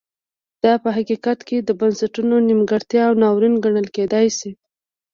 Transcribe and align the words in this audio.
دا 0.63 0.73
په 0.83 0.89
حقیقت 0.97 1.39
کې 1.47 1.57
د 1.59 1.69
بنسټونو 1.79 2.35
نیمګړتیا 2.47 3.01
او 3.09 3.13
ناورین 3.23 3.55
ګڼل 3.63 3.87
کېدای 3.95 4.27
شي. 4.37 4.51